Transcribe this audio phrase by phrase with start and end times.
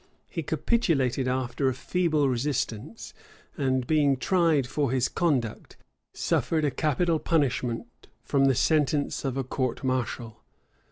[0.31, 3.13] He capitulated after a feeble resistance;
[3.55, 5.77] and being tried for his conduct,
[6.15, 10.37] suffered a capital punishment from the sentence of a court martial.